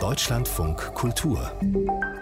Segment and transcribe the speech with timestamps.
[0.00, 1.52] Deutschlandfunk Kultur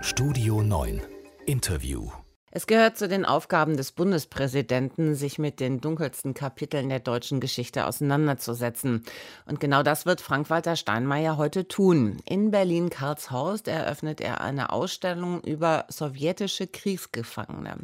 [0.00, 1.02] Studio 9
[1.46, 2.10] Interview
[2.52, 7.86] es gehört zu den Aufgaben des Bundespräsidenten, sich mit den dunkelsten Kapiteln der deutschen Geschichte
[7.86, 9.04] auseinanderzusetzen.
[9.46, 12.16] Und genau das wird Frank-Walter Steinmeier heute tun.
[12.24, 17.76] In Berlin-Karlshorst eröffnet er eine Ausstellung über sowjetische Kriegsgefangene.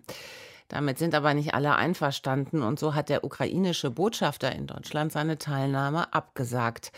[0.69, 5.39] Damit sind aber nicht alle einverstanden und so hat der ukrainische Botschafter in Deutschland seine
[5.39, 6.91] Teilnahme abgesagt.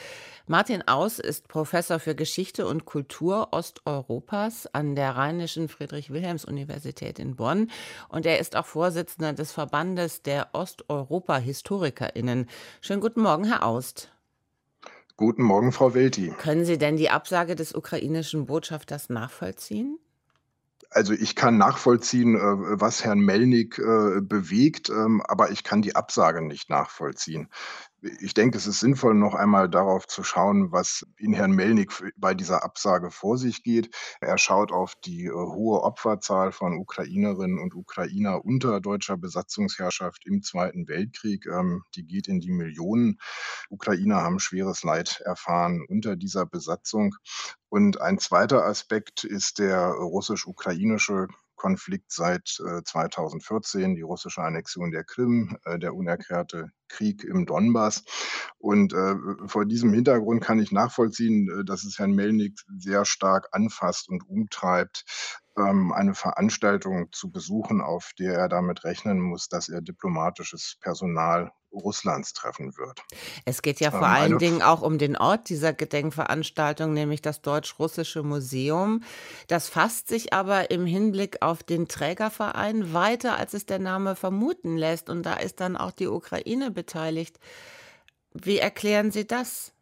[0.47, 7.71] Martin Aus ist Professor für Geschichte und Kultur Osteuropas an der Rheinischen Friedrich-Wilhelms-Universität in Bonn
[8.09, 12.47] und er ist auch Vorsitzender des Verbandes der Osteuropa-HistorikerInnen.
[12.81, 14.11] Schönen guten Morgen, Herr Aust.
[15.19, 16.33] Guten Morgen, Frau Welti.
[16.39, 19.99] Können Sie denn die Absage des ukrainischen Botschafters nachvollziehen?
[20.91, 22.41] Also ich kann nachvollziehen, äh,
[22.81, 27.51] was Herrn Melnick äh, bewegt, ähm, aber ich kann die Absage nicht nachvollziehen.
[28.01, 32.33] Ich denke, es ist sinnvoll, noch einmal darauf zu schauen, was in Herrn Melnick bei
[32.33, 33.93] dieser Absage vor sich geht.
[34.21, 40.43] Er schaut auf die äh, hohe Opferzahl von Ukrainerinnen und Ukrainer unter deutscher Besatzungsherrschaft im
[40.43, 41.47] Zweiten Weltkrieg.
[41.47, 43.19] Ähm, die geht in die Millionen.
[43.69, 47.17] Ukrainer haben schweres Leid erfahren unter dieser Besatzung.
[47.69, 55.03] Und ein zweiter Aspekt ist der russisch-ukrainische Konflikt seit äh, 2014, die russische Annexion der
[55.03, 58.05] Krim, äh, der unerklärte Krieg im Donbass.
[58.59, 59.15] Und äh,
[59.47, 64.29] vor diesem Hintergrund kann ich nachvollziehen, äh, dass es Herrn Melnik sehr stark anfasst und
[64.29, 65.05] umtreibt,
[65.59, 71.53] ähm, eine Veranstaltung zu besuchen, auf der er damit rechnen muss, dass er diplomatisches Personal
[71.73, 73.03] Russlands treffen wird.
[73.45, 77.43] Es geht ja vor ähm, allen Dingen auch um den Ort dieser Gedenkveranstaltung, nämlich das
[77.43, 79.03] Deutsch-Russische Museum.
[79.49, 84.77] Das fasst sich aber im Hinblick auf den Trägerverein weiter, als es der Name vermuten
[84.77, 85.11] lässt.
[85.11, 87.41] Und da ist dann auch die Ukraine beteiligt.
[88.33, 89.73] Wie erklären Sie das?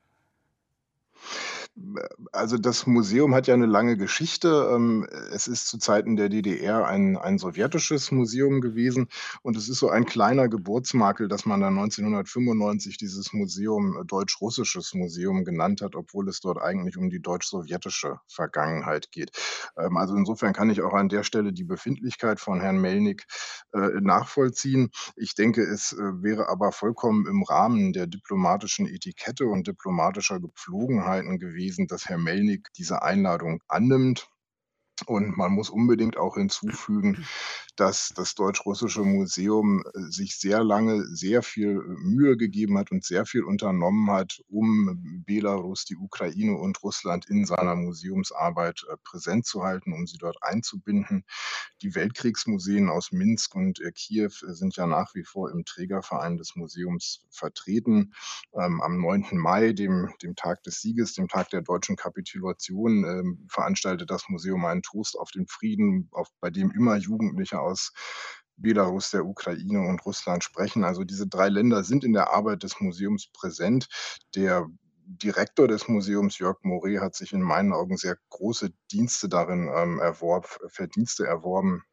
[2.33, 4.71] Also das Museum hat ja eine lange Geschichte.
[4.73, 9.09] Ähm, es ist zu Zeiten der DDR ein, ein sowjetisches Museum gewesen
[9.43, 14.95] und es ist so ein kleiner Geburtsmakel, dass man dann 1995 dieses Museum äh, Deutsch-Russisches
[14.95, 19.33] Museum genannt hat, obwohl es dort eigentlich um die deutsch-sowjetische Vergangenheit geht.
[19.77, 23.27] Ähm, also insofern kann ich auch an der Stelle die Befindlichkeit von Herrn Melnick
[23.75, 24.89] äh, nachvollziehen.
[25.15, 31.39] Ich denke, es äh, wäre aber vollkommen im Rahmen der diplomatischen Etikette und diplomatischer Gepflogenheiten
[31.39, 34.29] gewesen, gewesen, dass Herr Melnick diese Einladung annimmt.
[35.07, 37.27] Und man muss unbedingt auch hinzufügen,
[37.77, 43.05] dass das Deutsch-Russische Museum äh, sich sehr lange sehr viel äh, Mühe gegeben hat und
[43.05, 49.47] sehr viel unternommen hat, um Belarus, die Ukraine und Russland in seiner Museumsarbeit äh, präsent
[49.47, 51.25] zu halten, um sie dort einzubinden.
[51.83, 57.27] Die Weltkriegsmuseen aus Minsk und Kiew sind ja nach wie vor im Trägerverein des Museums
[57.31, 58.15] vertreten.
[58.55, 59.27] Ähm, am 9.
[59.33, 64.65] Mai, dem, dem Tag des Sieges, dem Tag der deutschen Kapitulation, ähm, veranstaltet das Museum
[64.65, 67.93] einen Toast auf den Frieden, auf, bei dem immer Jugendliche aus
[68.57, 70.85] Belarus, der Ukraine und Russland sprechen.
[70.85, 73.89] Also diese drei Länder sind in der Arbeit des Museums präsent.
[74.35, 74.67] Der
[75.07, 80.01] Direktor des Museums, Jörg Moret, hat sich in meinen Augen sehr große Dienste darin ähm,
[80.01, 81.85] erworben, Verdienste erworben,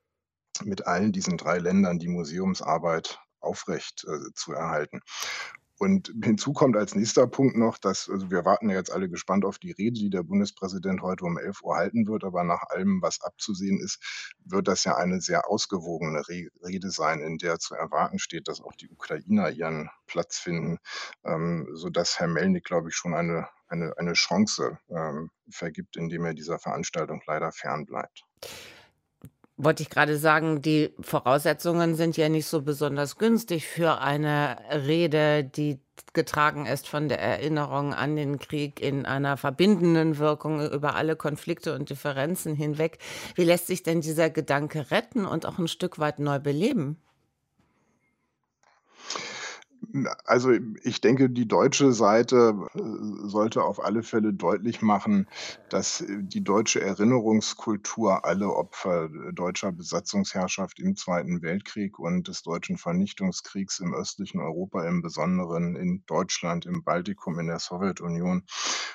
[0.64, 5.02] mit allen diesen drei Ländern die Museumsarbeit aufrecht äh, zu erhalten.
[5.84, 9.44] Und hinzu kommt als nächster Punkt noch, dass also wir warten ja jetzt alle gespannt
[9.44, 12.24] auf die Rede, die der Bundespräsident heute um 11 Uhr halten wird.
[12.24, 14.00] Aber nach allem, was abzusehen ist,
[14.46, 18.72] wird das ja eine sehr ausgewogene Rede sein, in der zu erwarten steht, dass auch
[18.80, 20.78] die Ukrainer ihren Platz finden,
[21.26, 26.34] ähm, sodass Herr Melnik, glaube ich, schon eine, eine, eine Chance ähm, vergibt, indem er
[26.34, 28.24] dieser Veranstaltung leider fernbleibt.
[29.56, 35.44] Wollte ich gerade sagen, die Voraussetzungen sind ja nicht so besonders günstig für eine Rede,
[35.44, 35.80] die
[36.14, 41.76] getragen ist von der Erinnerung an den Krieg in einer verbindenden Wirkung über alle Konflikte
[41.76, 42.98] und Differenzen hinweg.
[43.36, 46.98] Wie lässt sich denn dieser Gedanke retten und auch ein Stück weit neu beleben?
[50.26, 50.52] Also
[50.84, 52.80] ich denke, die deutsche Seite äh,
[53.28, 55.28] sollte auf alle Fälle deutlich machen,
[55.70, 62.42] dass äh, die deutsche Erinnerungskultur alle Opfer äh, deutscher Besatzungsherrschaft im Zweiten Weltkrieg und des
[62.42, 68.46] deutschen Vernichtungskriegs im östlichen Europa, im Besonderen in Deutschland, im Baltikum, in der Sowjetunion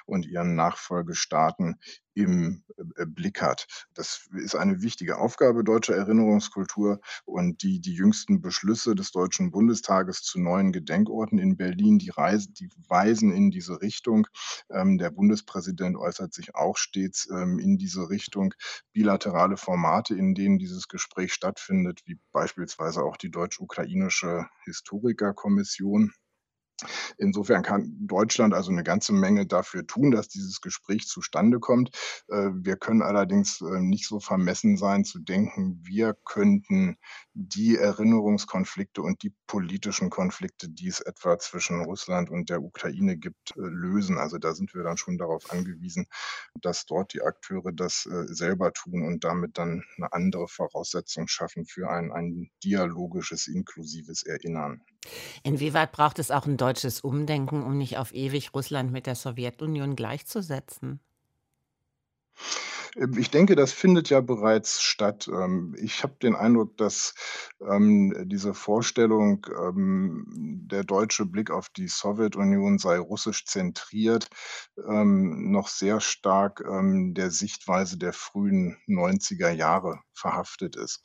[0.06, 1.76] und ihren Nachfolgestaaten
[2.18, 2.64] im
[2.96, 3.66] äh, Blick hat.
[3.94, 10.22] Das ist eine wichtige Aufgabe deutscher Erinnerungskultur und die, die jüngsten Beschlüsse des Deutschen Bundestages
[10.22, 14.26] zu neuen Gedenkorten in Berlin, die, Reise, die weisen in diese Richtung.
[14.70, 18.54] Ähm, der Bundespräsident äußert sich auch stets ähm, in diese Richtung.
[18.92, 26.12] Bilaterale Formate, in denen dieses Gespräch stattfindet, wie beispielsweise auch die deutsch-ukrainische Historikerkommission
[27.16, 31.90] Insofern kann Deutschland also eine ganze Menge dafür tun, dass dieses Gespräch zustande kommt.
[32.28, 36.98] Äh, wir können allerdings, äh, nicht so vermessen sein zu denken, wir könnten
[37.34, 43.56] die Erinnerungskonflikte und die politischen Konflikte, die es etwa zwischen Russland und der Ukraine gibt,
[43.56, 44.18] äh, lösen.
[44.18, 46.06] Also, da sind wir dann schon darauf angewiesen,
[46.60, 51.88] dass dort die Akteure das, selber tun und damit dann eine andere Voraussetzung schaffen für
[51.90, 54.82] ein ein dialogisches, inklusives Erinnern.
[55.42, 59.96] Inwieweit braucht es auch ein deutsches Umdenken, um nicht auf ewig Russland mit der Sowjetunion
[59.96, 61.00] gleichzusetzen?
[62.94, 65.30] Ähm, ich denke, das findet ja bereits statt.
[65.32, 67.14] Ähm, ich habe den Eindruck, dass,
[67.66, 69.46] ähm, diese Vorstellung,
[70.70, 74.28] der deutsche Blick auf die Sowjetunion sei russisch zentriert,
[74.76, 81.02] noch sehr stark, der Sichtweise der frühen 90er Jahre verhaftet ist.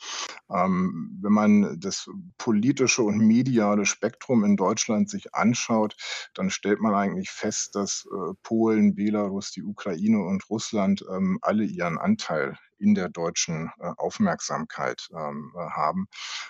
[0.50, 5.96] Ähm, wenn man das politische und mediale Spektrum in Deutschland sich anschaut,
[6.34, 11.64] dann stellt man eigentlich fest, dass, äh, Polen, Belarus, die Ukraine und Russland, ähm, alle
[11.64, 16.08] ihren Anteil in der deutschen, äh, Aufmerksamkeit, ähm, äh, haben.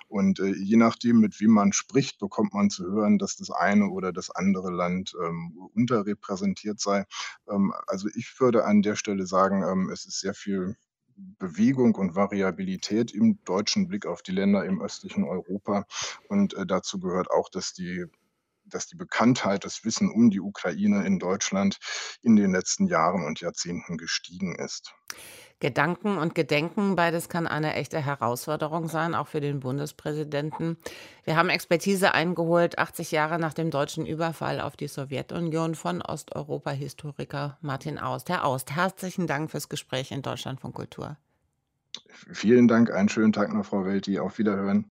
[0.07, 3.89] Und, äh, je nachdem, mit wem man spricht, bekommt man zu hören, dass das eine
[3.89, 7.05] oder das andere Land, ähm, unterrepräsentiert sei.
[7.49, 10.75] Ähm, also, ich würde an der Stelle sagen, ähm, es ist sehr viel
[11.39, 15.85] Bewegung und Variabilität im deutschen Blick auf die Länder im östlichen Europa.
[16.27, 18.05] Und, äh, dazu gehört auch, dass die
[18.73, 21.77] dass die Bekanntheit, das Wissen um die Ukraine in Deutschland
[22.21, 24.93] in den letzten Jahren und Jahrzehnten gestiegen ist.
[25.59, 30.75] Gedanken und Gedenken, beides kann eine echte Herausforderung sein, auch für den Bundespräsidenten.
[31.23, 37.57] Wir haben Expertise eingeholt, 80 Jahre nach dem deutschen Überfall auf die Sowjetunion von Osteuropa-Historiker
[37.61, 38.29] Martin Aust.
[38.29, 41.15] Herr Aust, herzlichen Dank fürs Gespräch in Deutschland von Kultur.
[42.09, 44.19] Vielen Dank, einen schönen Tag noch, Frau Welti.
[44.19, 44.89] Auf Wiederhören.